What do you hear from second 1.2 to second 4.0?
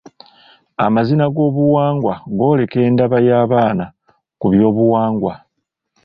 g'obuwangwa gooleka endaba y'abaana